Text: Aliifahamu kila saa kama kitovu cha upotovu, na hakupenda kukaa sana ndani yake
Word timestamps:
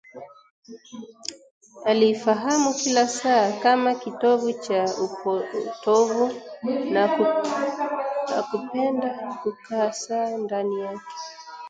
Aliifahamu 1.85 2.73
kila 2.73 3.07
saa 3.07 3.51
kama 3.51 3.95
kitovu 3.95 4.53
cha 4.53 4.83
upotovu, 4.85 6.31
na 6.91 7.07
hakupenda 8.27 9.37
kukaa 9.43 9.91
sana 9.91 10.37
ndani 10.37 10.79
yake 10.81 11.11